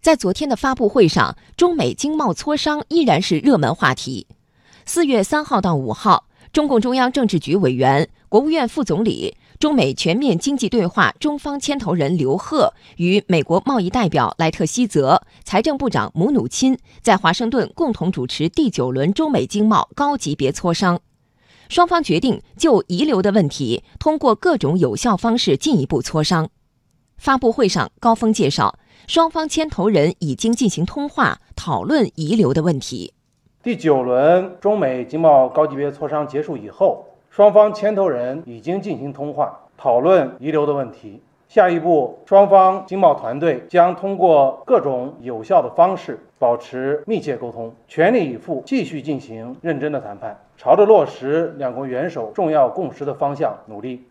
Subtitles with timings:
[0.00, 4.26] 在昨天的发布会上，中美经贸磋商依然是热门话题。
[4.86, 20.98] 四月三号到五号，中共中央政治局委员、国务院副总理、中美全面经济对话中方牵头人刘鹤与美国贸易代表莱特希泽、财政部长姆努钦在华盛顿共同主持第九轮中美经贸高级别磋商。
[21.68, 26.48] 双方决定就遗留的问题，通过各种有效方式进一步磋商。
[27.20, 28.74] 发布会上，高峰介绍。
[29.06, 33.12] 双方牵头人已经进行通话，讨论遗留的问题。
[33.62, 41.20] 第九轮中美经贸高级别磋商结束以后，双方牵头人已经进行通话，讨论遗留的问题。
[41.46, 54.06] 下一步，双方经贸团队将通过各种有效的方式，保持密切沟通，全力以赴继续进行认真的谈判，朝着落实两国元首重要共识的方向努力。